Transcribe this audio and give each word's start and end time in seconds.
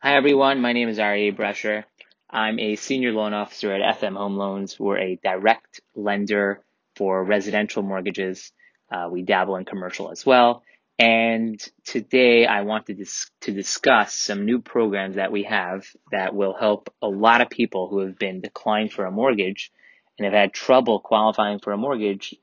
Hi 0.00 0.14
everyone, 0.14 0.60
my 0.60 0.72
name 0.74 0.88
is 0.88 0.98
Aryeh 0.98 1.36
Brescher. 1.36 1.82
I'm 2.30 2.60
a 2.60 2.76
senior 2.76 3.10
loan 3.10 3.34
officer 3.34 3.72
at 3.72 3.98
FM 3.98 4.16
Home 4.16 4.36
Loans. 4.36 4.78
We're 4.78 4.96
a 4.96 5.18
direct 5.24 5.80
lender 5.96 6.62
for 6.94 7.24
residential 7.24 7.82
mortgages. 7.82 8.52
Uh, 8.92 9.08
we 9.10 9.22
dabble 9.22 9.56
in 9.56 9.64
commercial 9.64 10.12
as 10.12 10.24
well. 10.24 10.62
And 11.00 11.60
today 11.84 12.46
I 12.46 12.60
wanted 12.60 12.98
to, 12.98 13.06
to 13.40 13.52
discuss 13.52 14.14
some 14.14 14.44
new 14.44 14.60
programs 14.60 15.16
that 15.16 15.32
we 15.32 15.42
have 15.42 15.84
that 16.12 16.32
will 16.32 16.54
help 16.54 16.94
a 17.02 17.08
lot 17.08 17.40
of 17.40 17.50
people 17.50 17.88
who 17.88 17.98
have 17.98 18.16
been 18.16 18.40
declined 18.40 18.92
for 18.92 19.04
a 19.04 19.10
mortgage 19.10 19.72
and 20.16 20.26
have 20.26 20.32
had 20.32 20.52
trouble 20.52 21.00
qualifying 21.00 21.58
for 21.58 21.72
a 21.72 21.76
mortgage 21.76 22.36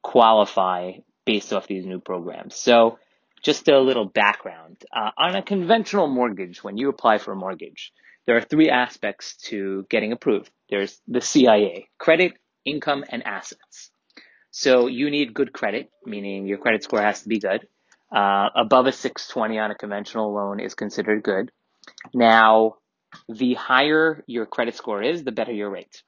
qualify 0.00 0.92
based 1.26 1.52
off 1.52 1.66
these 1.66 1.84
new 1.84 2.00
programs. 2.00 2.56
So 2.56 2.98
just 3.42 3.68
a 3.68 3.78
little 3.80 4.04
background. 4.04 4.82
Uh, 4.94 5.10
on 5.16 5.34
a 5.34 5.42
conventional 5.42 6.06
mortgage, 6.06 6.62
when 6.62 6.76
you 6.76 6.88
apply 6.88 7.18
for 7.18 7.32
a 7.32 7.36
mortgage, 7.36 7.92
there 8.26 8.36
are 8.36 8.40
three 8.40 8.70
aspects 8.70 9.36
to 9.48 9.84
getting 9.90 10.12
approved. 10.12 10.50
There's 10.70 11.00
the 11.08 11.20
CIA, 11.20 11.88
credit, 11.98 12.34
income, 12.64 13.04
and 13.08 13.26
assets. 13.26 13.90
So 14.52 14.86
you 14.86 15.10
need 15.10 15.34
good 15.34 15.52
credit, 15.52 15.90
meaning 16.04 16.46
your 16.46 16.58
credit 16.58 16.84
score 16.84 17.02
has 17.02 17.22
to 17.22 17.28
be 17.28 17.40
good. 17.40 17.66
Uh, 18.14 18.48
above 18.54 18.86
a 18.86 18.92
620 18.92 19.58
on 19.58 19.70
a 19.70 19.74
conventional 19.74 20.32
loan 20.32 20.60
is 20.60 20.74
considered 20.74 21.22
good. 21.22 21.50
Now, 22.14 22.76
the 23.28 23.54
higher 23.54 24.22
your 24.26 24.46
credit 24.46 24.76
score 24.76 25.02
is, 25.02 25.24
the 25.24 25.32
better 25.32 25.52
your 25.52 25.70
rate. 25.70 26.02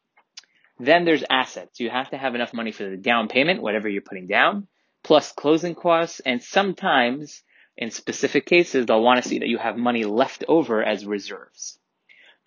Then 0.78 1.04
there's 1.04 1.24
assets. 1.28 1.80
You 1.80 1.90
have 1.90 2.10
to 2.10 2.18
have 2.18 2.34
enough 2.34 2.52
money 2.52 2.72
for 2.72 2.88
the 2.88 2.96
down 2.96 3.28
payment, 3.28 3.62
whatever 3.62 3.88
you're 3.88 4.02
putting 4.02 4.26
down 4.26 4.68
plus 5.04 5.32
closing 5.32 5.74
costs, 5.74 6.20
and 6.20 6.42
sometimes 6.42 7.42
in 7.76 7.90
specific 7.90 8.46
cases, 8.46 8.86
they'll 8.86 9.02
want 9.02 9.22
to 9.22 9.28
see 9.28 9.40
that 9.40 9.48
you 9.48 9.58
have 9.58 9.76
money 9.76 10.04
left 10.04 10.44
over 10.48 10.82
as 10.82 11.06
reserves. 11.06 11.78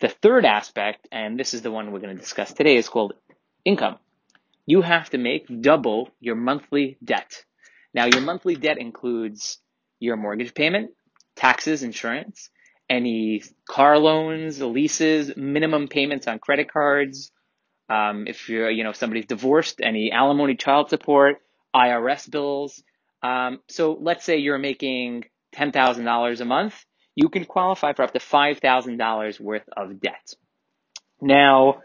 The 0.00 0.08
third 0.08 0.44
aspect, 0.44 1.08
and 1.10 1.38
this 1.38 1.54
is 1.54 1.62
the 1.62 1.70
one 1.70 1.90
we're 1.92 2.00
going 2.00 2.16
to 2.16 2.20
discuss 2.20 2.52
today, 2.52 2.76
is 2.76 2.88
called 2.88 3.14
income. 3.64 3.96
You 4.66 4.82
have 4.82 5.10
to 5.10 5.18
make 5.18 5.46
double 5.60 6.10
your 6.20 6.34
monthly 6.34 6.98
debt. 7.02 7.44
Now, 7.94 8.06
your 8.06 8.20
monthly 8.20 8.54
debt 8.54 8.78
includes 8.78 9.58
your 9.98 10.16
mortgage 10.16 10.54
payment, 10.54 10.90
taxes, 11.36 11.82
insurance, 11.82 12.50
any 12.88 13.42
car 13.68 13.98
loans, 13.98 14.60
leases, 14.60 15.36
minimum 15.36 15.88
payments 15.88 16.26
on 16.26 16.38
credit 16.38 16.72
cards. 16.72 17.30
Um, 17.88 18.26
if 18.26 18.48
you're, 18.48 18.70
you 18.70 18.84
know, 18.84 18.92
somebody's 18.92 19.26
divorced, 19.26 19.80
any 19.82 20.12
alimony, 20.12 20.54
child 20.56 20.90
support, 20.90 21.40
IRS 21.74 22.30
bills. 22.30 22.82
Um, 23.22 23.60
so 23.68 23.98
let's 24.00 24.24
say 24.24 24.38
you're 24.38 24.58
making 24.58 25.24
$10,000 25.54 26.40
a 26.40 26.44
month, 26.44 26.84
you 27.14 27.28
can 27.28 27.44
qualify 27.44 27.92
for 27.92 28.02
up 28.02 28.12
to 28.12 28.20
$5,000 28.20 29.40
worth 29.40 29.68
of 29.76 30.00
debt. 30.00 30.34
Now, 31.20 31.82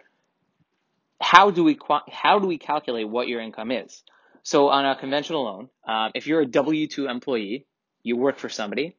how 1.20 1.52
do 1.52 1.64
we 1.64 1.80
how 2.12 2.40
do 2.40 2.48
we 2.48 2.58
calculate 2.58 3.08
what 3.08 3.28
your 3.28 3.42
income 3.42 3.72
is? 3.72 4.04
So 4.44 4.70
on 4.70 4.86
a 4.86 4.96
conventional 4.96 5.44
loan, 5.44 5.70
um, 5.88 6.12
if 6.14 6.28
you're 6.28 6.42
a 6.42 6.46
W 6.46 6.88
two 6.88 7.08
employee, 7.08 7.66
you 8.04 8.18
work 8.18 8.38
for 8.38 8.50
somebody, 8.50 8.96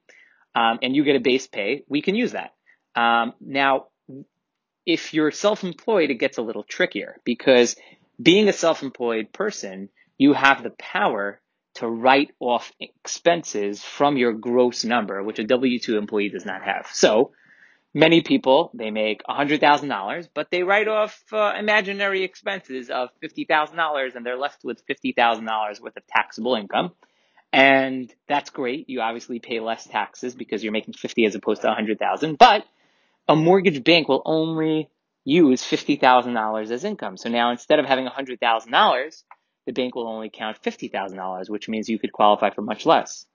um, 0.55 0.79
and 0.83 0.97
you 0.97 1.05
get 1.05 1.17
a 1.17 1.21
base 1.21 1.47
pay, 1.47 1.85
we 1.87 2.01
can 2.01 2.15
use 2.15 2.33
that. 2.33 2.55
Um, 2.97 3.35
now, 3.41 3.87
if 4.87 5.13
you're 5.13 5.31
self-employed, 5.31 6.11
it 6.11 6.15
gets 6.15 6.39
a 6.39 6.43
little 6.43 6.63
trickier 6.63 7.17
because 7.25 7.77
being 8.21 8.49
a 8.49 8.53
self-employed 8.53 9.33
person, 9.33 9.89
you 10.19 10.33
have 10.33 10.63
the 10.63 10.71
power 10.71 11.41
to 11.75 11.89
write 11.89 12.31
off 12.39 12.73
expenses 12.81 13.83
from 13.83 14.17
your 14.17 14.33
gross 14.33 14.85
number, 14.85 15.23
which 15.23 15.39
a 15.39 15.45
W 15.45 15.79
2 15.79 15.99
employee 15.99 16.29
does 16.29 16.47
not 16.47 16.63
have. 16.63 16.89
So, 16.93 17.33
many 17.93 18.23
people, 18.23 18.71
they 18.75 18.91
make 18.91 19.23
$100,000, 19.29 20.29
but 20.35 20.51
they 20.51 20.63
write 20.63 20.89
off 20.89 21.21
uh, 21.33 21.55
imaginary 21.59 22.23
expenses 22.23 22.91
of 22.91 23.09
$50,000 23.23 24.17
and 24.17 24.27
they're 24.27 24.39
left 24.39 24.65
with 24.65 24.87
$50,000 24.87 25.81
worth 25.81 25.97
of 25.97 26.07
taxable 26.07 26.55
income. 26.55 26.93
And 27.53 28.13
that's 28.29 28.51
great. 28.51 28.89
You 28.89 29.01
obviously 29.01 29.39
pay 29.39 29.61
less 29.61 29.87
taxes 29.87 30.35
because 30.35 30.65
you're 30.65 30.73
making 30.73 30.95
50 30.95 31.25
as 31.25 31.37
opposed 31.37 31.63
to 31.63 31.69
100,000, 31.69 32.37
but 32.37 32.65
a 33.29 33.37
mortgage 33.37 33.83
bank 33.85 34.09
will 34.09 34.23
only 34.25 34.91
use 35.25 35.63
$50,000 35.63 36.71
as 36.71 36.85
income. 36.85 37.17
So 37.17 37.29
now 37.29 37.53
instead 37.53 37.79
of 37.79 37.87
having 37.87 38.07
$100,000, 38.07 39.23
the 39.67 39.73
bank 39.73 39.95
will 39.95 40.09
only 40.09 40.31
count 40.31 40.63
$50,000, 40.63 41.49
which 41.49 41.69
means 41.69 41.89
you 41.89 41.99
could 41.99 42.13
qualify 42.13 42.51
for 42.51 42.63
much 42.63 42.87
less. 42.87 43.27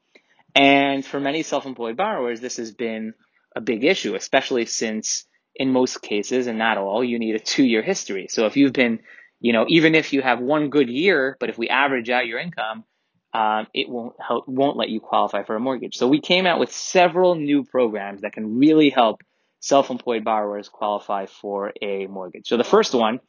And 0.55 1.05
for 1.05 1.19
many 1.19 1.43
self-employed 1.43 1.97
borrowers, 1.97 2.41
this 2.41 2.57
has 2.57 2.71
been 2.71 3.13
a 3.55 3.61
big 3.61 3.83
issue, 3.83 4.15
especially 4.15 4.65
since 4.65 5.25
in 5.55 5.71
most 5.71 6.01
cases, 6.01 6.47
and 6.47 6.57
not 6.57 6.77
all, 6.77 7.03
you 7.03 7.19
need 7.19 7.35
a 7.35 7.39
two-year 7.39 7.81
history. 7.81 8.27
So 8.29 8.45
if 8.45 8.55
you've 8.55 8.73
been, 8.73 8.99
you 9.39 9.53
know, 9.53 9.65
even 9.67 9.95
if 9.95 10.13
you 10.13 10.21
have 10.21 10.39
one 10.39 10.69
good 10.69 10.89
year, 10.89 11.35
but 11.39 11.49
if 11.49 11.57
we 11.57 11.69
average 11.69 12.09
out 12.09 12.27
your 12.27 12.39
income, 12.39 12.85
um, 13.33 13.67
it 13.73 13.89
won't 13.89 14.15
help, 14.25 14.47
won't 14.47 14.77
let 14.77 14.89
you 14.89 14.99
qualify 14.99 15.43
for 15.43 15.55
a 15.55 15.59
mortgage. 15.59 15.97
So 15.97 16.07
we 16.07 16.21
came 16.21 16.45
out 16.45 16.59
with 16.59 16.71
several 16.71 17.35
new 17.35 17.63
programs 17.63 18.21
that 18.21 18.33
can 18.33 18.57
really 18.57 18.89
help 18.89 19.21
self-employed 19.59 20.23
borrowers 20.23 20.69
qualify 20.69 21.25
for 21.25 21.73
a 21.81 22.07
mortgage. 22.07 22.47
So 22.47 22.57
the 22.57 22.63
first 22.63 22.93
one 22.93 23.19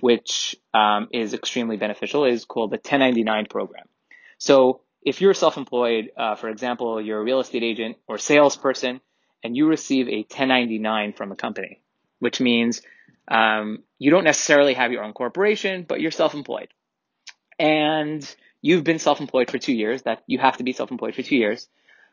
which 0.00 0.56
um, 0.74 1.08
is 1.12 1.34
extremely 1.34 1.76
beneficial, 1.76 2.24
is 2.24 2.44
called 2.44 2.70
the 2.70 2.76
1099 2.76 3.46
program. 3.46 3.86
So 4.38 4.80
if 5.02 5.20
you're 5.20 5.34
self-employed, 5.34 6.10
uh, 6.16 6.34
for 6.36 6.48
example, 6.48 7.00
you're 7.00 7.20
a 7.20 7.24
real 7.24 7.40
estate 7.40 7.62
agent 7.62 7.96
or 8.06 8.18
salesperson, 8.18 9.00
and 9.42 9.56
you 9.56 9.66
receive 9.66 10.08
a 10.08 10.18
1099 10.18 11.14
from 11.14 11.32
a 11.32 11.36
company, 11.36 11.80
which 12.18 12.40
means 12.40 12.82
um, 13.28 13.82
you 13.98 14.10
don't 14.10 14.24
necessarily 14.24 14.74
have 14.74 14.92
your 14.92 15.02
own 15.02 15.12
corporation, 15.12 15.84
but 15.88 16.00
you're 16.00 16.10
self-employed, 16.10 16.68
and 17.58 18.34
you've 18.60 18.84
been 18.84 18.98
self-employed 18.98 19.50
for 19.50 19.58
two 19.58 19.72
years. 19.72 20.02
That 20.02 20.22
you 20.26 20.38
have 20.38 20.58
to 20.58 20.64
be 20.64 20.72
self-employed 20.72 21.14
for 21.14 21.22
two 21.22 21.36
years. 21.36 21.68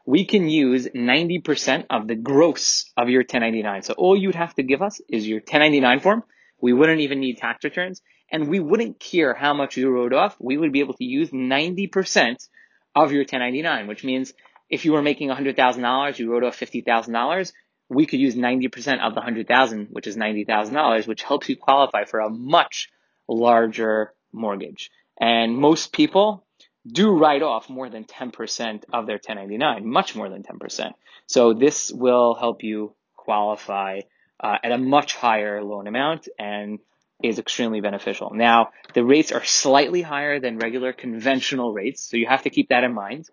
We 0.06 0.24
can 0.24 0.48
use 0.48 0.88
90% 0.88 1.88
of 1.90 2.08
the 2.08 2.16
gross 2.16 2.90
of 2.96 3.10
your 3.10 3.24
1099. 3.24 3.82
So 3.82 3.94
all 3.98 4.16
you'd 4.16 4.36
have 4.36 4.56
to 4.56 4.64
give 4.64 4.82
us 4.82 5.02
is 5.10 5.28
your 5.28 5.40
1099 5.40 6.00
form 6.00 6.24
we 6.62 6.74
wouldn't 6.74 7.02
even 7.02 7.20
need 7.20 7.38
tax 7.38 7.64
returns 7.64 8.02
and 8.32 8.48
we 8.48 8.60
wouldn't 8.60 9.00
care 9.00 9.34
how 9.34 9.54
much 9.54 9.78
you 9.78 9.90
wrote 9.90 10.14
off. 10.14 10.36
We 10.40 10.58
would 10.58 10.72
be 10.72 10.82
able 10.82 10.96
to 10.96 11.04
use 11.04 11.30
90% 11.30 12.48
of 12.96 13.12
your 13.12 13.22
1099, 13.22 13.88
which 13.88 14.04
means 14.04 14.34
if 14.70 14.86
you 14.86 14.92
were 14.94 15.02
making 15.02 15.30
$100,000, 15.30 16.20
you 16.20 16.32
wrote 16.32 16.44
off 16.44 16.60
$50,000, 16.60 17.54
we 17.90 18.06
could 18.06 18.20
use 18.20 18.36
90% 18.36 19.00
of 19.00 19.14
the 19.14 19.22
100,000, 19.22 19.88
which 19.92 20.08
is 20.08 20.18
$90,000, 20.18 21.08
which 21.08 21.24
helps 21.24 21.48
you 21.48 21.56
qualify 21.56 22.04
for 22.04 22.20
a 22.20 22.30
much 22.30 22.90
larger 23.30 24.14
mortgage. 24.34 24.92
And 25.20 25.58
most 25.58 25.94
people 25.94 26.46
do 26.86 27.18
write 27.18 27.44
off 27.44 27.70
more 27.70 27.90
than 27.90 28.04
10% 28.04 28.84
of 28.94 29.08
their 29.08 29.16
1099, 29.16 29.88
much 29.88 30.16
more 30.16 30.30
than 30.30 30.44
10%. 30.44 30.92
So 31.28 31.54
this 31.54 31.92
will 31.92 32.36
help 32.36 32.64
you 32.64 32.94
qualify 33.16 34.02
uh, 34.40 34.58
at 34.64 34.72
a 34.72 34.78
much 34.78 35.16
higher 35.16 35.64
loan 35.64 35.88
amount 35.88 36.28
and 36.38 36.80
is 37.24 37.40
extremely 37.40 37.82
beneficial. 37.82 38.32
Now, 38.34 38.70
the 38.94 39.04
rates 39.04 39.32
are 39.32 39.44
slightly 39.44 40.02
higher 40.02 40.40
than 40.40 40.60
regular 40.60 40.94
conventional 40.94 41.74
rates, 41.74 42.08
so 42.10 42.18
you 42.18 42.28
have 42.28 42.44
to 42.44 42.50
keep 42.50 42.70
that 42.70 42.84
in 42.84 42.94
mind. 42.94 43.28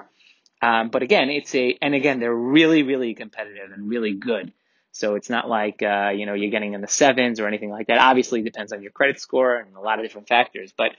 Um, 0.62 0.88
but 0.88 1.02
again, 1.02 1.28
it's 1.28 1.54
a, 1.54 1.76
and 1.82 1.94
again, 1.94 2.20
they're 2.20 2.34
really, 2.34 2.82
really 2.82 3.14
competitive 3.14 3.70
and 3.72 3.88
really 3.88 4.14
good. 4.14 4.52
So 4.92 5.16
it's 5.16 5.28
not 5.28 5.48
like, 5.48 5.82
uh, 5.82 6.12
you 6.16 6.24
know, 6.24 6.34
you're 6.34 6.50
getting 6.52 6.72
in 6.72 6.80
the 6.80 6.88
sevens 6.88 7.40
or 7.40 7.48
anything 7.48 7.68
like 7.68 7.88
that. 7.88 7.98
Obviously, 7.98 8.42
depends 8.42 8.72
on 8.72 8.80
your 8.80 8.92
credit 8.92 9.20
score 9.20 9.56
and 9.56 9.74
a 9.76 9.80
lot 9.80 9.98
of 9.98 10.04
different 10.04 10.28
factors. 10.28 10.72
But 10.74 10.92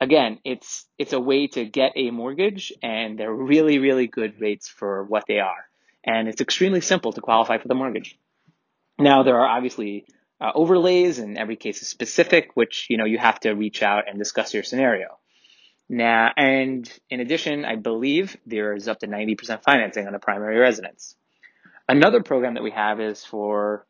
again, 0.00 0.38
it's, 0.44 0.86
it's 0.96 1.12
a 1.12 1.20
way 1.20 1.48
to 1.48 1.64
get 1.64 1.92
a 1.96 2.10
mortgage 2.10 2.72
and 2.82 3.18
they're 3.18 3.32
really, 3.32 3.78
really 3.78 4.06
good 4.06 4.40
rates 4.40 4.68
for 4.68 5.04
what 5.04 5.24
they 5.26 5.40
are. 5.40 5.66
And 6.04 6.28
it's 6.28 6.40
extremely 6.40 6.80
simple 6.80 7.12
to 7.12 7.20
qualify 7.20 7.58
for 7.58 7.68
the 7.68 7.74
mortgage. 7.74 8.18
Now 9.02 9.22
there 9.22 9.38
are 9.38 9.46
obviously 9.46 10.06
uh, 10.40 10.50
overlays 10.54 11.18
and 11.18 11.38
every 11.38 11.56
case 11.56 11.82
is 11.82 11.88
specific, 11.88 12.50
which, 12.54 12.86
you 12.90 12.96
know, 12.96 13.04
you 13.04 13.18
have 13.18 13.38
to 13.40 13.52
reach 13.52 13.82
out 13.82 14.08
and 14.08 14.18
discuss 14.18 14.54
your 14.54 14.62
scenario. 14.62 15.18
Now, 15.88 16.32
and 16.36 16.90
in 17.10 17.20
addition, 17.20 17.64
I 17.64 17.76
believe 17.76 18.36
there 18.46 18.74
is 18.74 18.88
up 18.88 19.00
to 19.00 19.06
90% 19.06 19.62
financing 19.62 20.06
on 20.06 20.14
a 20.14 20.18
primary 20.18 20.58
residence. 20.58 21.16
Another 21.88 22.22
program 22.22 22.54
that 22.54 22.62
we 22.62 22.70
have 22.70 23.00
is 23.00 23.24
for, 23.24 23.86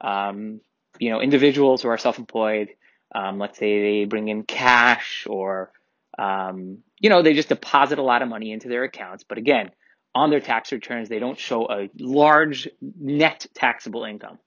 um, 0.00 0.60
you 0.98 1.10
know, 1.10 1.20
individuals 1.20 1.82
who 1.82 1.88
are 1.88 1.98
self-employed. 1.98 2.70
Um, 3.14 3.38
let's 3.38 3.58
say 3.58 4.00
they 4.00 4.04
bring 4.04 4.28
in 4.28 4.42
cash 4.42 5.26
or, 5.30 5.70
um, 6.18 6.78
you 6.98 7.10
know, 7.10 7.22
they 7.22 7.34
just 7.34 7.48
deposit 7.48 7.98
a 7.98 8.02
lot 8.02 8.22
of 8.22 8.28
money 8.28 8.50
into 8.50 8.68
their 8.68 8.82
accounts. 8.84 9.24
But 9.24 9.38
again, 9.38 9.70
on 10.14 10.30
their 10.30 10.40
tax 10.40 10.72
returns, 10.72 11.08
they 11.08 11.18
don't 11.18 11.38
show 11.38 11.70
a 11.70 11.88
large 11.98 12.68
net 12.80 13.46
taxable 13.54 14.04
income. 14.04 14.38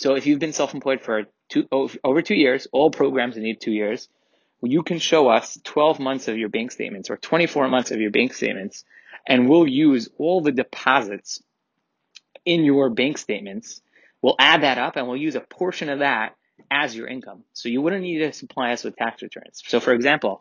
So 0.00 0.14
if 0.14 0.26
you've 0.26 0.38
been 0.38 0.54
self-employed 0.54 1.02
for 1.02 1.24
two, 1.50 1.68
over 1.70 2.22
two 2.22 2.34
years, 2.34 2.66
all 2.72 2.90
programs 2.90 3.36
need 3.36 3.60
two 3.60 3.70
years, 3.70 4.08
you 4.62 4.82
can 4.82 4.98
show 4.98 5.28
us 5.28 5.58
12 5.62 6.00
months 6.00 6.26
of 6.26 6.38
your 6.38 6.48
bank 6.48 6.72
statements 6.72 7.10
or 7.10 7.18
24 7.18 7.68
months 7.68 7.90
of 7.90 8.00
your 8.00 8.10
bank 8.10 8.32
statements, 8.32 8.84
and 9.26 9.46
we'll 9.46 9.66
use 9.66 10.08
all 10.16 10.40
the 10.40 10.52
deposits 10.52 11.42
in 12.46 12.64
your 12.64 12.88
bank 12.88 13.18
statements, 13.18 13.82
we'll 14.22 14.36
add 14.38 14.62
that 14.62 14.78
up 14.78 14.96
and 14.96 15.06
we'll 15.06 15.18
use 15.18 15.34
a 15.34 15.40
portion 15.40 15.90
of 15.90 15.98
that 15.98 16.34
as 16.70 16.96
your 16.96 17.06
income. 17.06 17.44
So 17.52 17.68
you 17.68 17.82
wouldn't 17.82 18.02
need 18.02 18.20
to 18.20 18.32
supply 18.32 18.72
us 18.72 18.82
with 18.82 18.96
tax 18.96 19.20
returns. 19.20 19.62
So 19.66 19.80
for 19.80 19.92
example, 19.92 20.40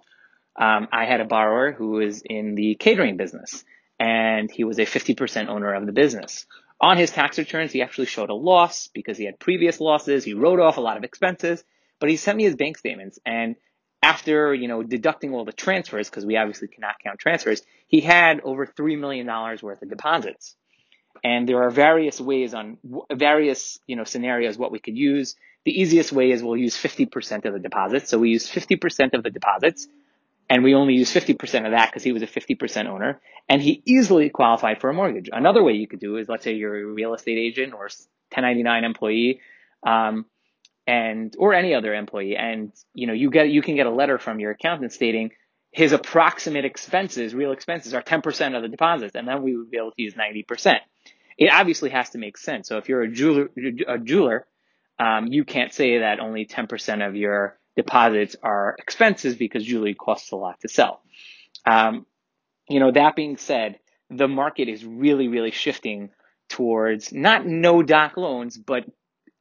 um, 0.56 0.88
I 0.94 1.04
had 1.04 1.20
a 1.20 1.26
borrower 1.26 1.74
who 1.74 1.90
was 1.90 2.22
in 2.22 2.56
the 2.56 2.76
catering 2.76 3.18
business 3.18 3.66
and 4.00 4.50
he 4.50 4.64
was 4.64 4.80
a 4.80 4.86
50% 4.86 5.50
owner 5.50 5.74
of 5.74 5.86
the 5.86 5.92
business. 5.92 6.46
On 6.82 6.98
his 6.98 7.12
tax 7.12 7.38
returns, 7.38 7.72
he 7.72 7.82
actually 7.82 8.08
showed 8.08 8.30
a 8.30 8.36
loss 8.36 8.88
because 8.94 9.18
he 9.18 9.26
had 9.26 9.40
previous 9.40 9.82
losses. 9.82 10.24
He 10.24 10.34
wrote 10.34 10.60
off 10.60 10.78
a 10.78 10.82
lot 10.82 10.98
of 10.98 11.04
expenses, 11.04 11.64
but 12.00 12.10
he 12.10 12.16
sent 12.16 12.38
me 12.38 12.46
his 12.46 12.56
bank 12.56 12.78
statements 12.78 13.20
and 13.26 13.56
after, 14.02 14.54
you 14.54 14.68
know, 14.68 14.82
deducting 14.82 15.34
all 15.34 15.46
the 15.46 15.52
transfers, 15.52 16.10
because 16.10 16.26
we 16.26 16.38
obviously 16.38 16.70
cannot 16.70 16.96
count 17.04 17.20
transfers, 17.20 17.62
he 17.88 18.00
had 18.00 18.42
over 18.42 18.66
$3 18.66 18.98
million 18.98 19.28
worth 19.28 19.82
of 19.82 19.90
deposits. 19.90 20.56
And 21.24 21.50
there 21.50 21.62
are 21.64 21.70
various 21.70 22.22
ways 22.22 22.54
on 22.54 22.78
various, 23.12 23.78
you 23.88 23.98
know, 23.98 24.06
scenarios 24.06 24.58
what 24.58 24.72
we 24.72 24.80
could 24.80 24.98
use. 24.98 25.36
The 25.66 25.82
easiest 25.82 26.14
way 26.14 26.32
is 26.32 26.42
we'll 26.42 26.56
use 26.56 26.78
50% 26.78 27.44
of 27.44 27.54
the 27.54 27.60
deposits. 27.60 28.10
So 28.10 28.18
we 28.20 28.30
use 28.30 28.50
50% 28.50 29.14
of 29.14 29.24
the 29.24 29.30
deposits 29.30 29.88
and 30.50 30.64
we 30.64 30.74
only 30.74 30.96
use 30.96 31.14
50% 31.14 31.66
of 31.66 31.72
that 31.72 31.90
because 31.90 32.04
he 32.04 32.12
was 32.12 32.24
a 32.24 32.28
50% 32.28 32.88
owner 32.88 33.22
and 33.48 33.62
he 33.62 33.82
easily 33.86 34.30
qualified 34.30 34.82
for 34.82 34.90
a 34.90 34.94
mortgage. 34.94 35.30
Another 35.32 35.64
way 35.64 35.74
you 35.74 35.88
could 35.88 36.00
do 36.00 36.18
is 36.18 36.28
let's 36.28 36.44
say 36.44 36.54
you're 36.54 36.76
a 36.76 36.86
real 36.86 37.14
estate 37.14 37.38
agent 37.38 37.74
or 37.74 37.90
1099 38.32 38.84
employee, 38.84 39.42
um, 39.86 40.26
and, 40.88 41.36
or 41.38 41.54
any 41.54 41.76
other 41.76 41.94
employee. 41.94 42.36
And, 42.36 42.72
you 42.96 43.06
know, 43.06 43.14
you 43.14 43.30
get, 43.30 43.50
you 43.50 43.62
can 43.62 43.76
get 43.76 43.86
a 43.86 43.92
letter 43.92 44.18
from 44.18 44.40
your 44.40 44.52
accountant 44.52 44.92
stating 44.92 45.32
his 45.72 45.92
approximate 45.92 46.66
expenses, 46.66 47.36
real 47.36 47.52
expenses 47.52 47.94
are 47.94 48.02
10% 48.02 48.56
of 48.56 48.64
the 48.64 48.68
deposits. 48.68 49.14
And 49.14 49.28
then 49.28 49.44
we 49.44 49.56
would 49.56 49.70
be 49.70 49.78
able 49.78 49.92
to 49.92 50.02
use 50.02 50.16
90% 50.16 50.80
it 51.40 51.50
obviously 51.54 51.90
has 51.90 52.10
to 52.12 52.18
make 52.18 52.38
sense. 52.38 52.68
So 52.68 52.78
if 52.78 52.90
you're 52.90 53.02
a 53.02 53.12
jeweler, 53.12 53.50
a 53.88 53.98
jeweler, 53.98 54.46
um, 55.00 55.28
you 55.28 55.46
can't 55.46 55.74
say 55.74 56.00
that 56.00 56.20
only 56.20 56.46
10% 56.46 57.08
of 57.08 57.16
your 57.16 57.58
deposits 57.82 58.36
are 58.42 58.76
expenses 58.78 59.36
because 59.36 59.64
jewelry 59.64 59.94
costs 59.94 60.32
a 60.32 60.36
lot 60.36 60.60
to 60.62 60.68
sell. 60.68 61.02
Um, 61.66 62.06
you 62.70 62.80
know, 62.80 62.92
that 62.92 63.16
being 63.16 63.38
said, 63.38 63.80
the 64.10 64.28
market 64.28 64.70
is 64.70 64.86
really, 64.86 65.28
really 65.28 65.52
shifting 65.52 66.10
towards 66.50 67.12
not 67.14 67.46
no 67.46 67.84
doc 67.84 68.18
loans, 68.18 68.58
but 68.58 68.86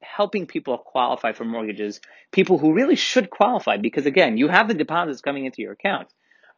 helping 0.00 0.46
people 0.46 0.78
qualify 0.78 1.32
for 1.32 1.44
mortgages, 1.44 2.00
people 2.30 2.58
who 2.58 2.72
really 2.72 2.96
should 2.96 3.30
qualify 3.30 3.76
because 3.76 4.06
again, 4.06 4.36
you 4.36 4.48
have 4.48 4.68
the 4.68 4.74
deposits 4.74 5.20
coming 5.20 5.44
into 5.44 5.62
your 5.62 5.72
account 5.72 6.08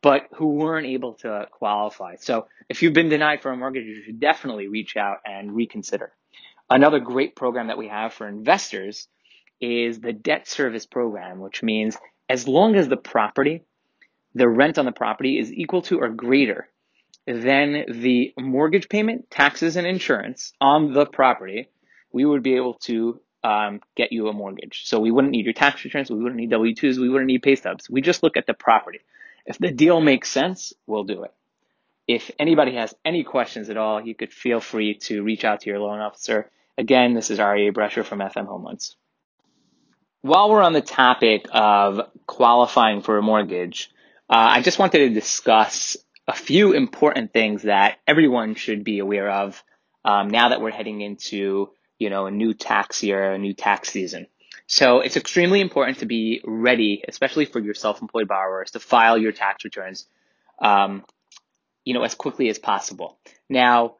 but 0.02 0.28
who 0.34 0.54
weren't 0.54 0.86
able 0.86 1.14
to 1.14 1.46
qualify. 1.50 2.16
So 2.16 2.46
if 2.68 2.82
you've 2.82 2.94
been 2.94 3.08
denied 3.08 3.42
for 3.42 3.50
a 3.50 3.56
mortgage, 3.56 3.84
you 3.84 4.02
should 4.04 4.20
definitely 4.20 4.68
reach 4.68 4.96
out 4.96 5.18
and 5.24 5.54
reconsider. 5.54 6.12
Another 6.68 7.00
great 7.00 7.36
program 7.36 7.66
that 7.66 7.78
we 7.78 7.88
have 7.88 8.14
for 8.14 8.28
investors 8.28 9.08
is 9.60 10.00
the 10.00 10.12
debt 10.12 10.48
service 10.48 10.86
program, 10.86 11.40
which 11.40 11.62
means 11.62 11.96
as 12.28 12.46
long 12.46 12.76
as 12.76 12.88
the 12.88 12.96
property, 12.96 13.62
the 14.34 14.48
rent 14.48 14.78
on 14.78 14.84
the 14.84 14.92
property 14.92 15.38
is 15.38 15.52
equal 15.52 15.82
to 15.82 16.00
or 16.00 16.08
greater 16.08 16.68
than 17.26 17.84
the 17.88 18.32
mortgage 18.38 18.88
payment, 18.88 19.30
taxes, 19.30 19.76
and 19.76 19.86
insurance 19.86 20.52
on 20.60 20.92
the 20.92 21.06
property, 21.06 21.68
we 22.12 22.24
would 22.24 22.42
be 22.42 22.56
able 22.56 22.74
to 22.74 23.20
um, 23.44 23.80
get 23.96 24.12
you 24.12 24.28
a 24.28 24.32
mortgage. 24.32 24.82
So 24.84 25.00
we 25.00 25.10
wouldn't 25.10 25.32
need 25.32 25.44
your 25.44 25.54
tax 25.54 25.84
returns, 25.84 26.10
we 26.10 26.18
wouldn't 26.18 26.40
need 26.40 26.50
W 26.50 26.74
2s, 26.74 26.98
we 26.98 27.08
wouldn't 27.08 27.28
need 27.28 27.42
pay 27.42 27.56
stubs. 27.56 27.88
We 27.88 28.00
just 28.00 28.22
look 28.22 28.36
at 28.36 28.46
the 28.46 28.54
property. 28.54 29.00
If 29.46 29.58
the 29.58 29.70
deal 29.70 30.00
makes 30.00 30.30
sense, 30.30 30.72
we'll 30.86 31.04
do 31.04 31.24
it. 31.24 31.32
If 32.06 32.30
anybody 32.38 32.74
has 32.74 32.94
any 33.04 33.22
questions 33.22 33.70
at 33.70 33.76
all, 33.76 34.00
you 34.00 34.14
could 34.14 34.32
feel 34.32 34.60
free 34.60 34.94
to 35.02 35.22
reach 35.22 35.44
out 35.44 35.60
to 35.60 35.70
your 35.70 35.78
loan 35.78 36.00
officer. 36.00 36.50
Again, 36.76 37.14
this 37.14 37.30
is 37.30 37.38
Aryeh 37.38 37.72
Brescher 37.72 38.04
from 38.04 38.18
FM 38.18 38.46
Home 38.46 38.64
Loans. 38.64 38.96
While 40.22 40.50
we're 40.50 40.62
on 40.62 40.74
the 40.74 40.82
topic 40.82 41.46
of 41.50 42.10
qualifying 42.26 43.00
for 43.00 43.16
a 43.16 43.22
mortgage, 43.22 43.90
uh, 44.28 44.34
I 44.52 44.62
just 44.62 44.78
wanted 44.78 44.98
to 44.98 45.14
discuss 45.14 45.96
a 46.28 46.34
few 46.34 46.72
important 46.72 47.32
things 47.32 47.62
that 47.62 47.98
everyone 48.06 48.54
should 48.54 48.84
be 48.84 48.98
aware 48.98 49.30
of 49.30 49.62
um, 50.04 50.28
now 50.28 50.50
that 50.50 50.60
we're 50.60 50.70
heading 50.70 51.00
into 51.00 51.70
you 51.98 52.10
know 52.10 52.26
a 52.26 52.30
new 52.30 52.52
tax 52.52 53.02
year, 53.02 53.32
a 53.32 53.38
new 53.38 53.54
tax 53.54 53.90
season. 53.90 54.26
So 54.66 55.00
it's 55.00 55.16
extremely 55.16 55.60
important 55.60 55.98
to 55.98 56.06
be 56.06 56.42
ready, 56.44 57.02
especially 57.08 57.46
for 57.46 57.58
your 57.58 57.74
self-employed 57.74 58.28
borrowers, 58.28 58.72
to 58.72 58.80
file 58.80 59.18
your 59.18 59.32
tax 59.32 59.64
returns, 59.64 60.06
um, 60.60 61.04
you 61.84 61.92
know, 61.94 62.04
as 62.04 62.14
quickly 62.14 62.48
as 62.50 62.58
possible. 62.58 63.18
Now, 63.48 63.96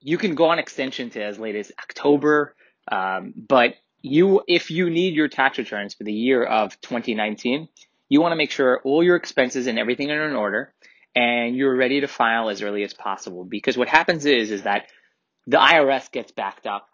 you 0.00 0.18
can 0.18 0.34
go 0.34 0.46
on 0.46 0.58
extension 0.58 1.10
to 1.10 1.22
as 1.22 1.38
late 1.38 1.54
as 1.54 1.70
October, 1.78 2.56
um, 2.90 3.32
but 3.36 3.74
you, 4.02 4.42
if 4.46 4.70
you 4.70 4.90
need 4.90 5.14
your 5.14 5.28
tax 5.28 5.58
returns 5.58 5.94
for 5.94 6.04
the 6.04 6.12
year 6.12 6.44
of 6.44 6.78
2019, 6.80 7.68
you 8.08 8.20
want 8.20 8.32
to 8.32 8.36
make 8.36 8.50
sure 8.50 8.80
all 8.84 9.02
your 9.02 9.16
expenses 9.16 9.66
and 9.66 9.78
everything 9.78 10.10
are 10.10 10.28
in 10.28 10.36
order, 10.36 10.74
and 11.14 11.56
you're 11.56 11.74
ready 11.74 12.00
to 12.00 12.08
file 12.08 12.50
as 12.50 12.62
early 12.62 12.82
as 12.82 12.92
possible. 12.92 13.44
Because 13.44 13.78
what 13.78 13.88
happens 13.88 14.26
is, 14.26 14.50
is 14.50 14.62
that 14.64 14.86
the 15.46 15.56
IRS 15.56 16.10
gets 16.10 16.32
backed 16.32 16.66
up 16.66 16.88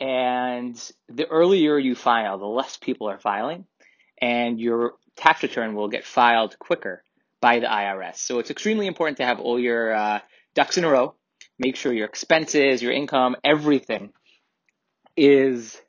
and 0.00 0.92
the 1.08 1.28
earlier 1.28 1.78
you 1.78 1.94
file, 1.94 2.38
the 2.38 2.46
less 2.46 2.76
people 2.76 3.08
are 3.08 3.18
filing, 3.18 3.66
and 4.20 4.60
your 4.60 4.94
tax 5.16 5.42
return 5.42 5.74
will 5.74 5.88
get 5.88 6.04
filed 6.04 6.58
quicker 6.58 7.04
by 7.40 7.58
the 7.58 7.66
IRS. 7.66 8.16
So 8.16 8.38
it's 8.38 8.50
extremely 8.50 8.86
important 8.86 9.18
to 9.18 9.24
have 9.24 9.40
all 9.40 9.58
your 9.58 9.94
uh, 9.94 10.20
ducks 10.54 10.78
in 10.78 10.84
a 10.84 10.88
row. 10.88 11.14
Make 11.58 11.76
sure 11.76 11.92
your 11.92 12.06
expenses, 12.06 12.82
your 12.82 12.92
income, 12.92 13.36
everything 13.44 14.12
is, 15.16 15.80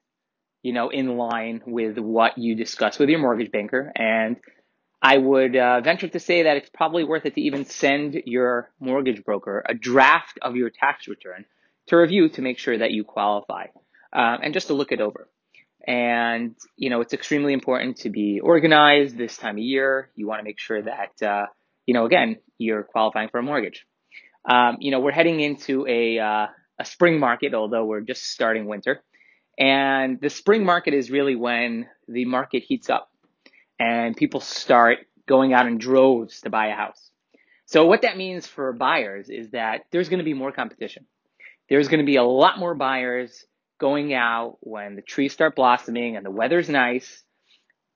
you 0.64 0.74
know, 0.74 0.90
in 0.90 1.18
line 1.18 1.62
with 1.68 2.00
what 2.00 2.38
you 2.38 2.56
discuss 2.56 2.98
with 2.98 3.10
your 3.10 3.20
mortgage 3.20 3.52
banker. 3.52 3.92
And 3.96 4.38
I 5.02 5.18
would 5.18 5.56
uh, 5.56 5.82
venture 5.82 6.08
to 6.08 6.20
say 6.20 6.44
that 6.44 6.56
it's 6.56 6.70
probably 6.70 7.04
worth 7.04 7.26
it 7.26 7.36
to 7.36 7.42
even 7.42 7.66
send 7.66 8.24
your 8.26 8.72
mortgage 8.80 9.24
broker 9.26 9.62
a 9.68 9.74
draft 9.74 10.40
of 10.42 10.56
your 10.56 10.70
tax 10.70 11.10
return 11.10 11.46
to 11.88 11.98
review 11.98 12.30
to 12.30 12.42
make 12.42 12.58
sure 12.58 12.78
that 12.78 12.92
you 12.92 13.04
qualify 13.04 13.66
um, 14.14 14.40
and 14.42 14.54
just 14.54 14.68
to 14.68 14.74
look 14.74 14.94
it 14.94 15.02
over. 15.02 15.28
And, 15.86 16.56
you 16.78 16.90
know, 16.90 17.02
it's 17.02 17.14
extremely 17.14 17.52
important 17.52 17.98
to 17.98 18.10
be 18.10 18.40
organized 18.40 19.18
this 19.18 19.36
time 19.36 19.58
of 19.58 19.64
year. 19.64 20.10
You 20.16 20.28
want 20.28 20.40
to 20.40 20.46
make 20.46 20.60
sure 20.60 20.82
that, 20.82 21.22
uh, 21.22 21.48
you 21.86 21.94
know, 21.94 22.06
again, 22.06 22.38
you're 22.58 22.84
qualifying 22.84 23.28
for 23.28 23.40
a 23.40 23.44
mortgage. 23.44 23.86
Um, 24.46 24.78
you 24.80 24.92
know, 24.92 25.02
we're 25.02 25.12
heading 25.12 25.42
into 25.42 25.86
a, 25.86 26.20
uh, 26.20 26.48
a 26.80 26.86
spring 26.86 27.20
market, 27.20 27.54
although 27.54 27.84
we're 27.84 28.00
just 28.00 28.24
starting 28.24 28.66
winter. 28.68 29.04
And 29.58 30.20
the 30.20 30.30
spring 30.30 30.66
market 30.66 30.94
is 30.94 31.12
really 31.12 31.36
when 31.36 31.88
the 32.08 32.26
market 32.26 32.64
heats 32.64 32.90
up 32.90 33.12
and 33.80 34.16
people 34.16 34.40
start 34.40 35.00
going 35.28 35.54
out 35.54 35.68
in 35.68 35.78
droves 35.78 36.42
to 36.42 36.50
buy 36.50 36.68
a 36.68 36.76
house. 36.76 37.12
So 37.66 37.86
what 37.86 38.02
that 38.02 38.18
means 38.18 38.46
for 38.46 38.74
buyers 38.74 39.30
is 39.30 39.52
that 39.52 39.86
there's 39.92 40.10
going 40.10 40.20
to 40.20 40.26
be 40.26 40.34
more 40.34 40.52
competition. 40.52 41.06
There's 41.70 41.88
going 41.88 42.00
to 42.00 42.06
be 42.06 42.18
a 42.18 42.24
lot 42.24 42.60
more 42.60 42.76
buyers 42.76 43.46
going 43.80 44.14
out 44.14 44.58
when 44.60 44.96
the 44.96 45.02
trees 45.02 45.34
start 45.34 45.56
blossoming 45.56 46.16
and 46.16 46.26
the 46.26 46.32
weather's 46.32 46.70
nice. 46.70 47.24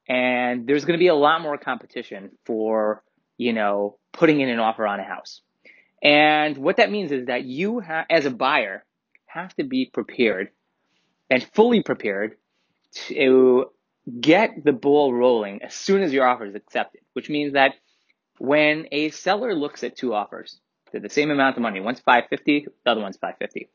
And 0.07 0.67
there's 0.67 0.85
going 0.85 0.97
to 0.97 1.03
be 1.03 1.07
a 1.07 1.15
lot 1.15 1.41
more 1.41 1.57
competition 1.57 2.31
for, 2.45 3.03
you 3.37 3.51
know, 3.51 3.97
putting 4.13 4.39
in 4.39 4.49
an 4.49 4.59
offer 4.59 4.87
on 4.87 4.99
a 4.99 5.03
house. 5.03 5.41
And 6.01 6.57
what 6.57 6.77
that 6.77 6.91
means 6.91 7.11
is 7.11 7.25
that 7.27 7.43
you, 7.43 7.81
ha- 7.81 8.05
as 8.09 8.25
a 8.25 8.31
buyer, 8.31 8.85
have 9.25 9.53
to 9.55 9.63
be 9.63 9.89
prepared 9.91 10.49
and 11.29 11.43
fully 11.53 11.83
prepared 11.83 12.37
to 12.93 13.65
get 14.19 14.63
the 14.63 14.71
ball 14.71 15.13
rolling 15.13 15.61
as 15.61 15.73
soon 15.73 16.01
as 16.01 16.13
your 16.13 16.27
offer 16.27 16.45
is 16.45 16.55
accepted, 16.55 17.01
which 17.13 17.29
means 17.29 17.53
that 17.53 17.73
when 18.39 18.87
a 18.91 19.09
seller 19.09 19.53
looks 19.53 19.83
at 19.83 19.97
two 19.97 20.13
offers, 20.13 20.59
they're 20.91 21.01
the 21.01 21.09
same 21.09 21.31
amount 21.31 21.57
of 21.57 21.61
money. 21.61 21.81
One's 21.81 21.99
550, 21.99 22.67
the 22.85 22.91
other 22.91 23.01
one's 23.01 23.17
550. 23.17 23.69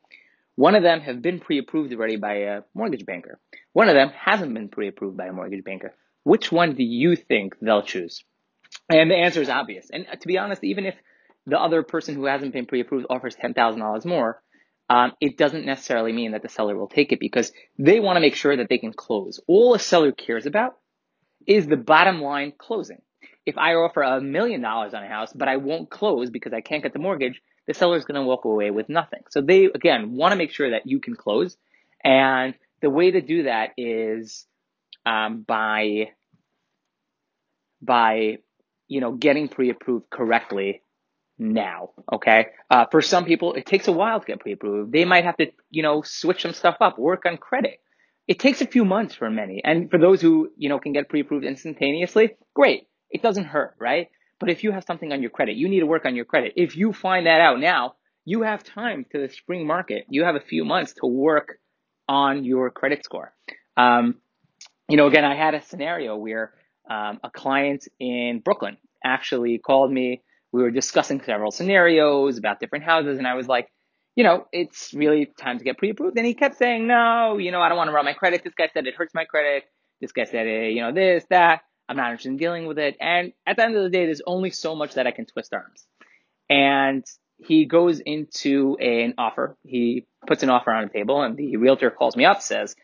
One 0.55 0.75
of 0.75 0.83
them 0.83 1.01
have 1.01 1.21
been 1.21 1.39
pre-approved 1.39 1.93
already 1.93 2.15
by 2.15 2.33
a 2.35 2.61
mortgage 2.73 3.05
banker. 3.05 3.39
One 3.73 3.89
of 3.89 3.95
them 3.95 4.09
hasn't 4.09 4.53
been 4.53 4.69
pre-approved 4.69 5.17
by 5.17 5.27
a 5.27 5.33
mortgage 5.33 5.63
banker. 5.63 5.93
Which 6.23 6.51
one 6.51 6.75
do 6.75 6.83
you 6.83 7.15
think 7.15 7.55
they'll 7.59 7.81
choose? 7.81 8.23
And 8.89 9.09
the 9.09 9.15
answer 9.15 9.41
is 9.41 9.49
obvious. 9.49 9.89
And 9.91 10.05
uh, 10.11 10.15
to 10.15 10.27
be 10.27 10.37
honest, 10.37 10.63
even 10.63 10.85
if 10.85 10.95
the 11.45 11.59
other 11.59 11.83
person 11.83 12.15
who 12.15 12.25
hasn't 12.25 12.53
been 12.53 12.65
pre-approved 12.65 13.07
offers 13.09 13.35
$10,000 13.35 14.05
more, 14.05 14.41
um, 14.89 15.13
it 15.21 15.37
doesn't 15.37 15.65
necessarily 15.65 16.11
mean 16.11 16.31
that 16.31 16.41
the 16.41 16.49
seller 16.49 16.75
will 16.77 16.87
take 16.87 17.11
it 17.11 17.19
because 17.19 17.51
they 17.79 17.99
want 17.99 18.17
to 18.17 18.21
make 18.21 18.35
sure 18.35 18.57
that 18.57 18.67
they 18.69 18.77
can 18.77 18.93
close. 18.93 19.39
All 19.47 19.73
a 19.73 19.79
seller 19.79 20.11
cares 20.11 20.45
about 20.45 20.77
is 21.47 21.67
the 21.67 21.77
bottom 21.77 22.21
line 22.21 22.53
closing. 22.57 23.01
If 23.45 23.57
I 23.57 23.73
offer 23.73 24.01
a 24.01 24.21
million 24.21 24.61
dollars 24.61 24.93
on 24.93 25.03
a 25.03 25.07
house, 25.07 25.33
but 25.33 25.47
I 25.47 25.57
won't 25.57 25.89
close 25.89 26.29
because 26.29 26.53
I 26.53 26.61
can't 26.61 26.83
get 26.83 26.93
the 26.93 26.99
mortgage, 26.99 27.41
the 27.67 27.73
seller 27.73 27.97
is 27.97 28.05
going 28.05 28.19
to 28.19 28.27
walk 28.27 28.45
away 28.45 28.71
with 28.71 28.89
nothing. 28.89 29.21
So 29.29 29.41
they, 29.41 29.65
again, 29.65 30.15
want 30.15 30.31
to 30.31 30.37
make 30.37 30.51
sure 30.51 30.71
that 30.71 30.85
you 30.85 30.99
can 30.99 31.15
close. 31.15 31.57
And 32.03 32.53
the 32.81 32.89
way 32.89 33.11
to 33.11 33.21
do 33.21 33.43
that 33.43 33.71
is 33.77 34.45
um, 35.05 35.43
by, 35.47 36.11
by, 37.81 38.37
you 38.87 39.01
know, 39.01 39.13
getting 39.13 39.47
pre-approved 39.47 40.09
correctly 40.09 40.81
now. 41.37 41.91
Okay. 42.11 42.47
Uh, 42.69 42.85
for 42.91 43.01
some 43.01 43.25
people, 43.25 43.53
it 43.53 43.65
takes 43.65 43.87
a 43.87 43.91
while 43.91 44.19
to 44.19 44.25
get 44.25 44.39
pre-approved. 44.39 44.91
They 44.91 45.05
might 45.05 45.25
have 45.25 45.37
to, 45.37 45.47
you 45.69 45.83
know, 45.83 46.01
switch 46.01 46.41
some 46.41 46.53
stuff 46.53 46.77
up, 46.81 46.97
work 46.97 47.25
on 47.25 47.37
credit. 47.37 47.79
It 48.27 48.39
takes 48.39 48.61
a 48.61 48.67
few 48.67 48.85
months 48.85 49.15
for 49.15 49.29
many. 49.29 49.61
And 49.63 49.89
for 49.91 49.97
those 49.97 50.21
who, 50.21 50.51
you 50.57 50.69
know, 50.69 50.79
can 50.79 50.93
get 50.93 51.09
pre-approved 51.09 51.45
instantaneously, 51.45 52.37
great. 52.53 52.87
It 53.09 53.21
doesn't 53.21 53.45
hurt, 53.45 53.75
right? 53.79 54.09
But 54.39 54.49
if 54.49 54.63
you 54.63 54.71
have 54.71 54.85
something 54.85 55.11
on 55.11 55.21
your 55.21 55.29
credit, 55.29 55.55
you 55.55 55.69
need 55.69 55.81
to 55.81 55.85
work 55.85 56.05
on 56.05 56.15
your 56.15 56.25
credit. 56.25 56.53
If 56.55 56.75
you 56.75 56.93
find 56.93 57.25
that 57.25 57.41
out 57.41 57.59
now, 57.59 57.95
you 58.25 58.43
have 58.43 58.63
time 58.63 59.05
to 59.11 59.19
the 59.19 59.29
spring 59.33 59.67
market. 59.67 60.05
You 60.09 60.23
have 60.23 60.35
a 60.35 60.39
few 60.39 60.63
months 60.65 60.93
to 61.01 61.07
work 61.07 61.59
on 62.07 62.43
your 62.43 62.69
credit 62.69 63.03
score. 63.03 63.33
Um, 63.75 64.15
you 64.87 64.97
know, 64.97 65.07
again, 65.07 65.25
I 65.25 65.35
had 65.35 65.53
a 65.53 65.61
scenario 65.61 66.15
where 66.15 66.53
um, 66.89 67.19
a 67.23 67.29
client 67.29 67.87
in 67.99 68.39
Brooklyn 68.43 68.77
actually 69.03 69.57
called 69.57 69.91
me. 69.91 70.21
We 70.53 70.61
were 70.61 70.71
discussing 70.71 71.19
several 71.21 71.51
scenarios 71.51 72.37
about 72.37 72.59
different 72.61 72.85
houses, 72.85 73.17
and 73.17 73.27
I 73.27 73.33
was 73.33 73.47
like, 73.47 73.67
you 74.15 74.23
know, 74.23 74.45
it's 74.51 74.93
really 74.93 75.25
time 75.25 75.57
to 75.57 75.63
get 75.63 75.79
pre-approved. 75.79 76.15
And 76.15 76.25
he 76.25 76.35
kept 76.35 76.57
saying, 76.57 76.85
no, 76.85 77.39
you 77.39 77.51
know, 77.51 77.59
I 77.59 77.67
don't 77.67 77.77
want 77.77 77.89
to 77.89 77.93
run 77.93 78.05
my 78.05 78.13
credit. 78.13 78.43
This 78.43 78.53
guy 78.53 78.69
said 78.71 78.85
it 78.85 78.95
hurts 78.95 79.15
my 79.15 79.25
credit. 79.25 79.63
This 79.99 80.11
guy 80.11 80.25
said, 80.25 80.47
eh, 80.47 80.67
you 80.67 80.81
know, 80.81 80.93
this, 80.93 81.25
that. 81.31 81.61
I'm 81.89 81.97
not 81.97 82.11
interested 82.11 82.29
in 82.29 82.37
dealing 82.37 82.65
with 82.65 82.79
it. 82.79 82.95
And 83.01 83.33
at 83.45 83.57
the 83.57 83.63
end 83.63 83.75
of 83.75 83.83
the 83.83 83.89
day, 83.89 84.05
there's 84.05 84.21
only 84.25 84.51
so 84.51 84.75
much 84.75 84.93
that 84.93 85.07
I 85.07 85.11
can 85.11 85.25
twist 85.25 85.53
arms. 85.53 85.85
And 86.49 87.03
he 87.37 87.65
goes 87.65 87.99
into 87.99 88.77
an 88.77 89.15
offer. 89.17 89.57
He 89.63 90.05
puts 90.25 90.43
an 90.43 90.49
offer 90.49 90.71
on 90.71 90.83
the 90.83 90.93
table, 90.93 91.21
and 91.21 91.35
the 91.35 91.57
realtor 91.57 91.89
calls 91.89 92.15
me 92.15 92.25
up, 92.25 92.41
says, 92.41 92.75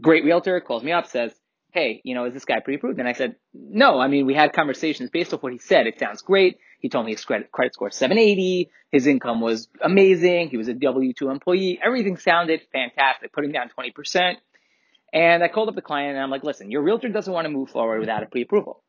great 0.00 0.24
realtor, 0.24 0.60
calls 0.60 0.82
me 0.82 0.92
up, 0.92 1.06
says, 1.06 1.32
hey, 1.74 2.00
you 2.04 2.14
know, 2.14 2.24
is 2.24 2.32
this 2.32 2.44
guy 2.44 2.60
pre-approved? 2.60 3.00
And 3.00 3.08
I 3.08 3.14
said, 3.14 3.34
no, 3.52 3.98
I 3.98 4.06
mean, 4.06 4.26
we 4.26 4.34
had 4.34 4.52
conversations 4.52 5.10
based 5.10 5.34
off 5.34 5.42
what 5.42 5.52
he 5.52 5.58
said. 5.58 5.88
It 5.88 5.98
sounds 5.98 6.22
great. 6.22 6.58
He 6.78 6.88
told 6.88 7.04
me 7.04 7.12
his 7.12 7.24
credit, 7.24 7.50
credit 7.50 7.74
score 7.74 7.90
780. 7.90 8.70
His 8.92 9.08
income 9.08 9.40
was 9.40 9.68
amazing. 9.82 10.50
He 10.50 10.56
was 10.56 10.68
a 10.68 10.74
W-2 10.74 11.32
employee. 11.32 11.80
Everything 11.84 12.16
sounded 12.16 12.60
fantastic. 12.72 13.32
Putting 13.32 13.50
down 13.50 13.70
20%. 13.76 14.36
And 15.12 15.42
I 15.42 15.48
called 15.48 15.68
up 15.68 15.74
the 15.74 15.82
client 15.82 16.14
and 16.14 16.20
I'm 16.20 16.30
like, 16.30 16.44
listen, 16.44 16.70
your 16.70 16.82
realtor 16.82 17.08
doesn't 17.08 17.32
want 17.32 17.46
to 17.46 17.50
move 17.50 17.70
forward 17.70 17.98
without 17.98 18.22
a 18.22 18.26
pre-approval. 18.26 18.80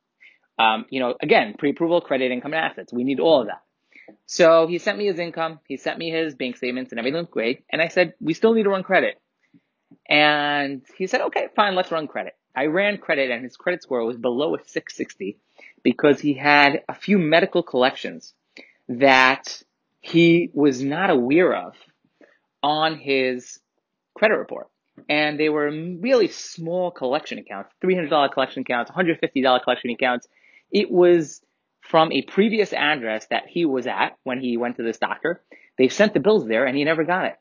Um, 0.60 0.86
you 0.92 1.00
know, 1.00 1.16
again, 1.20 1.56
pre-approval, 1.58 2.02
credit, 2.02 2.32
income, 2.32 2.54
and 2.54 2.64
assets. 2.64 2.94
We 2.94 3.04
need 3.04 3.20
all 3.20 3.42
of 3.42 3.48
that. 3.48 3.64
So 4.28 4.68
he 4.68 4.78
sent 4.78 5.00
me 5.00 5.08
his 5.08 5.18
income. 5.18 5.60
He 5.68 5.78
sent 5.78 5.98
me 5.98 6.12
his 6.12 6.36
bank 6.36 6.58
statements 6.58 6.92
and 6.92 7.00
everything 7.00 7.22
looked 7.22 7.34
great. 7.34 7.64
And 7.72 7.82
I 7.82 7.88
said, 7.88 8.14
we 8.22 8.36
still 8.36 8.54
need 8.54 8.64
to 8.64 8.70
run 8.70 8.84
credit. 8.84 9.20
And 10.08 10.84
he 11.00 11.08
said, 11.08 11.22
okay, 11.22 11.48
fine, 11.56 11.74
let's 11.74 11.92
run 11.92 12.08
credit. 12.08 12.34
I 12.56 12.68
ran 12.68 12.98
credit 12.98 13.32
and 13.32 13.44
his 13.44 13.58
credit 13.58 13.84
score 13.84 14.04
was 14.06 14.18
below 14.18 14.56
a 14.56 14.60
660 14.60 15.38
because 15.84 16.20
he 16.20 16.34
had 16.34 16.84
a 16.88 16.96
few 16.96 17.18
medical 17.18 17.64
collections 17.64 18.34
that 18.88 19.62
he 20.02 20.50
was 20.54 20.82
not 20.82 21.10
aware 21.10 21.54
of 21.54 21.74
on 22.64 22.98
his 22.98 23.60
credit 24.14 24.36
report. 24.36 24.68
And 25.10 25.38
they 25.40 25.50
were 25.50 25.70
really 25.70 26.30
small 26.30 26.92
collection 26.92 27.38
accounts, 27.38 27.72
$300 27.84 28.32
collection 28.32 28.62
accounts, 28.62 28.90
$150 28.92 29.64
collection 29.64 29.92
accounts. 29.92 30.28
It 30.72 30.90
was 30.90 31.42
from 31.82 32.12
a 32.12 32.22
previous 32.22 32.72
address 32.72 33.28
that 33.28 33.44
he 33.48 33.66
was 33.66 33.86
at 33.88 34.18
when 34.24 34.40
he 34.40 34.58
went 34.58 34.78
to 34.78 34.84
this 34.84 34.98
doctor. 34.98 35.42
They 35.78 35.90
sent 35.90 36.14
the 36.14 36.20
bills 36.22 36.48
there 36.48 36.66
and 36.66 36.78
he 36.78 36.86
never 36.86 37.04
got 37.04 37.26
it. 37.26 37.36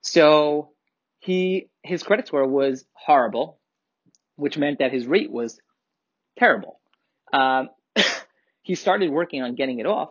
So 0.00 0.70
he, 1.18 1.68
his 1.82 2.02
credit 2.02 2.28
score 2.28 2.46
was 2.46 2.84
horrible 2.92 3.58
which 4.42 4.58
meant 4.58 4.80
that 4.80 4.92
his 4.92 5.06
rate 5.06 5.30
was 5.30 5.60
terrible. 6.36 6.80
Um, 7.32 7.68
he 8.62 8.74
started 8.74 9.10
working 9.10 9.40
on 9.40 9.54
getting 9.54 9.78
it 9.78 9.86
off, 9.86 10.10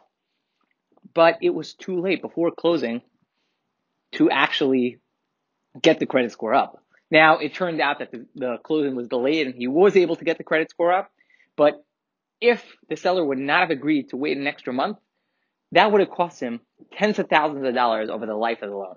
but 1.13 1.39
it 1.41 1.49
was 1.49 1.73
too 1.73 1.99
late 1.99 2.21
before 2.21 2.49
closing 2.51 3.01
to 4.13 4.29
actually 4.29 4.99
get 5.81 5.99
the 5.99 6.05
credit 6.05 6.31
score 6.31 6.53
up. 6.53 6.81
Now, 7.09 7.39
it 7.39 7.53
turned 7.53 7.81
out 7.81 7.99
that 7.99 8.11
the, 8.11 8.25
the 8.35 8.57
closing 8.63 8.95
was 8.95 9.09
delayed 9.09 9.47
and 9.47 9.55
he 9.55 9.67
was 9.67 9.97
able 9.97 10.15
to 10.15 10.23
get 10.23 10.37
the 10.37 10.45
credit 10.45 10.69
score 10.69 10.93
up, 10.93 11.11
but 11.57 11.83
if 12.39 12.63
the 12.87 12.95
seller 12.95 13.25
would 13.25 13.37
not 13.37 13.59
have 13.59 13.69
agreed 13.69 14.09
to 14.09 14.17
wait 14.17 14.37
an 14.37 14.47
extra 14.47 14.71
month, 14.71 14.97
that 15.73 15.91
would 15.91 15.99
have 15.99 16.09
cost 16.09 16.39
him 16.39 16.61
tens 16.93 17.19
of 17.19 17.27
thousands 17.27 17.65
of 17.65 17.75
dollars 17.75 18.09
over 18.09 18.25
the 18.25 18.33
life 18.33 18.61
of 18.61 18.69
the 18.69 18.77
loan. 18.77 18.95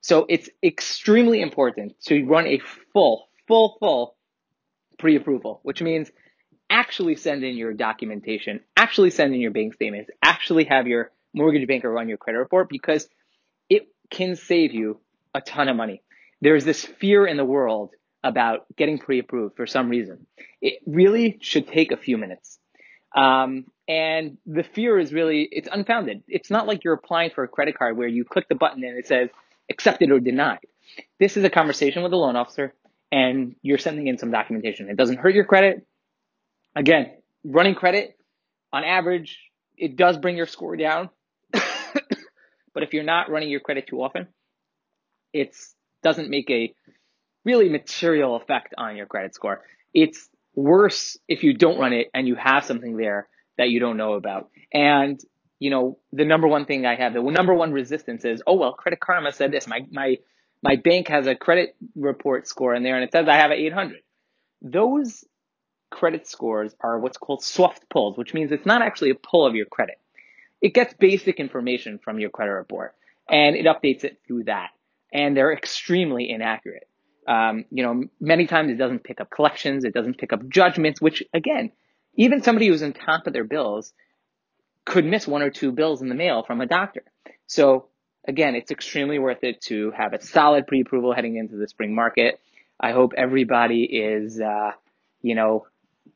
So 0.00 0.24
it's 0.26 0.48
extremely 0.62 1.42
important 1.42 2.00
to 2.06 2.24
run 2.24 2.46
a 2.46 2.62
full, 2.94 3.28
full, 3.46 3.76
full 3.78 4.16
pre-approval, 5.00 5.60
which 5.62 5.82
means 5.82 6.10
actually 6.68 7.16
send 7.16 7.42
in 7.42 7.56
your 7.56 7.72
documentation, 7.72 8.60
actually 8.76 9.10
send 9.10 9.34
in 9.34 9.40
your 9.40 9.50
bank 9.50 9.74
statements, 9.74 10.10
actually 10.22 10.64
have 10.64 10.86
your 10.86 11.10
mortgage 11.34 11.66
banker 11.66 11.90
run 11.90 12.08
your 12.08 12.18
credit 12.18 12.38
report 12.38 12.68
because 12.68 13.08
it 13.68 13.88
can 14.10 14.36
save 14.36 14.72
you 14.72 15.00
a 15.34 15.40
ton 15.40 15.68
of 15.68 15.76
money. 15.76 16.02
There's 16.40 16.64
this 16.64 16.84
fear 16.84 17.26
in 17.26 17.36
the 17.36 17.44
world 17.44 17.90
about 18.22 18.66
getting 18.76 18.98
pre-approved 18.98 19.56
for 19.56 19.66
some 19.66 19.88
reason. 19.88 20.26
It 20.60 20.80
really 20.86 21.38
should 21.40 21.66
take 21.66 21.90
a 21.90 21.96
few 21.96 22.18
minutes. 22.18 22.58
Um, 23.16 23.64
and 23.88 24.38
the 24.46 24.62
fear 24.62 24.98
is 24.98 25.12
really, 25.12 25.48
it's 25.50 25.68
unfounded. 25.70 26.22
It's 26.28 26.50
not 26.50 26.66
like 26.66 26.84
you're 26.84 26.94
applying 26.94 27.30
for 27.30 27.42
a 27.42 27.48
credit 27.48 27.76
card 27.76 27.96
where 27.96 28.08
you 28.08 28.24
click 28.24 28.48
the 28.48 28.54
button 28.54 28.84
and 28.84 28.96
it 28.96 29.06
says 29.06 29.30
accepted 29.68 30.10
or 30.10 30.20
denied. 30.20 30.60
This 31.18 31.36
is 31.36 31.44
a 31.44 31.50
conversation 31.50 32.02
with 32.02 32.12
a 32.12 32.16
loan 32.16 32.36
officer 32.36 32.74
and 33.12 33.56
you're 33.62 33.78
sending 33.78 34.06
in 34.06 34.18
some 34.18 34.30
documentation. 34.30 34.88
It 34.88 34.96
doesn't 34.96 35.18
hurt 35.18 35.34
your 35.34 35.44
credit. 35.44 35.86
Again, 36.76 37.10
running 37.44 37.74
credit 37.74 38.16
on 38.72 38.84
average, 38.84 39.38
it 39.76 39.96
does 39.96 40.18
bring 40.18 40.36
your 40.36 40.46
score 40.46 40.76
down. 40.76 41.10
but 41.52 42.82
if 42.82 42.92
you're 42.92 43.02
not 43.02 43.30
running 43.30 43.48
your 43.48 43.60
credit 43.60 43.86
too 43.88 44.02
often, 44.02 44.28
it 45.32 45.56
doesn't 46.02 46.30
make 46.30 46.50
a 46.50 46.72
really 47.44 47.68
material 47.68 48.36
effect 48.36 48.74
on 48.76 48.96
your 48.96 49.06
credit 49.06 49.34
score. 49.34 49.62
It's 49.92 50.28
worse 50.54 51.16
if 51.28 51.42
you 51.42 51.54
don't 51.54 51.78
run 51.78 51.92
it 51.92 52.08
and 52.14 52.28
you 52.28 52.36
have 52.36 52.64
something 52.64 52.96
there 52.96 53.28
that 53.58 53.70
you 53.70 53.80
don't 53.80 53.96
know 53.96 54.14
about. 54.14 54.50
And 54.72 55.20
you 55.58 55.68
know, 55.70 55.98
the 56.12 56.24
number 56.24 56.48
one 56.48 56.64
thing 56.64 56.86
I 56.86 56.96
have, 56.96 57.12
the 57.12 57.22
number 57.22 57.54
one 57.54 57.72
resistance 57.72 58.24
is, 58.24 58.42
oh 58.46 58.54
well, 58.54 58.72
Credit 58.72 58.98
Karma 58.98 59.30
said 59.30 59.52
this. 59.52 59.66
My 59.66 59.80
my 59.90 60.16
my 60.62 60.76
bank 60.76 61.08
has 61.08 61.26
a 61.26 61.34
credit 61.34 61.74
report 61.94 62.46
score 62.46 62.74
in 62.74 62.82
there 62.82 62.96
and 62.96 63.04
it 63.04 63.12
says 63.12 63.28
I 63.28 63.36
have 63.36 63.50
an 63.50 63.58
800. 63.58 64.00
Those 64.62 65.24
credit 65.90 66.26
scores 66.28 66.74
are 66.80 66.98
what's 66.98 67.18
called 67.18 67.42
soft 67.42 67.88
pulls, 67.88 68.16
which 68.16 68.34
means 68.34 68.52
it's 68.52 68.66
not 68.66 68.82
actually 68.82 69.10
a 69.10 69.14
pull 69.14 69.46
of 69.46 69.54
your 69.54 69.66
credit. 69.66 69.98
It 70.60 70.74
gets 70.74 70.94
basic 70.94 71.40
information 71.40 71.98
from 72.02 72.18
your 72.18 72.30
credit 72.30 72.52
report 72.52 72.94
and 73.28 73.56
it 73.56 73.66
updates 73.66 74.04
it 74.04 74.20
through 74.26 74.44
that. 74.44 74.70
And 75.12 75.36
they're 75.36 75.52
extremely 75.52 76.30
inaccurate. 76.30 76.86
Um, 77.26 77.64
you 77.70 77.82
know, 77.82 78.04
many 78.20 78.46
times 78.46 78.70
it 78.70 78.76
doesn't 78.76 79.04
pick 79.04 79.20
up 79.20 79.30
collections, 79.30 79.84
it 79.84 79.94
doesn't 79.94 80.18
pick 80.18 80.32
up 80.32 80.48
judgments, 80.48 81.00
which 81.00 81.22
again, 81.32 81.72
even 82.14 82.42
somebody 82.42 82.68
who's 82.68 82.82
on 82.82 82.92
top 82.92 83.26
of 83.26 83.32
their 83.32 83.44
bills 83.44 83.92
could 84.84 85.04
miss 85.04 85.26
one 85.26 85.42
or 85.42 85.50
two 85.50 85.72
bills 85.72 86.02
in 86.02 86.08
the 86.08 86.14
mail 86.14 86.42
from 86.42 86.60
a 86.60 86.66
doctor. 86.66 87.02
So 87.46 87.86
again, 88.26 88.54
it's 88.54 88.70
extremely 88.70 89.18
worth 89.18 89.42
it 89.42 89.60
to 89.62 89.90
have 89.92 90.12
a 90.12 90.22
solid 90.22 90.66
pre-approval 90.66 91.14
heading 91.14 91.36
into 91.36 91.56
the 91.56 91.68
spring 91.68 91.94
market. 91.94 92.40
I 92.78 92.92
hope 92.92 93.12
everybody 93.16 93.84
is, 93.84 94.40
uh, 94.40 94.72
you 95.22 95.34
know, 95.34 95.66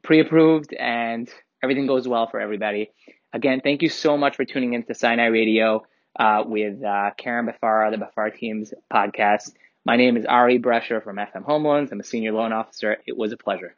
pre-approved 0.02 0.73
and 0.75 1.28
everything 1.62 1.87
goes 1.87 2.06
well 2.08 2.28
for 2.28 2.40
everybody. 2.40 2.90
Again, 3.32 3.61
thank 3.62 3.82
you 3.82 3.88
so 3.88 4.16
much 4.16 4.37
for 4.37 4.44
tuning 4.44 4.75
into 4.75 4.94
Sinai 4.94 5.26
Radio 5.26 5.84
uh, 6.18 6.44
with 6.46 6.82
uh, 6.82 7.11
Karen 7.16 7.46
Bafara, 7.46 7.90
the 7.90 7.99
Bafar 7.99 8.37
Team's 8.37 8.73
podcast. 8.92 9.52
My 9.84 9.96
name 9.96 10.16
is 10.16 10.25
Ari 10.25 10.61
Brescher 10.61 11.02
from 11.02 11.16
FM 11.16 11.44
Home 11.44 11.64
Loans. 11.64 11.90
I'm 11.92 12.00
a 12.00 12.04
senior 12.04 12.32
loan 12.32 12.52
officer. 12.52 12.99
It 13.06 13.16
was 13.16 13.32
a 13.32 13.37
pleasure. 13.37 13.76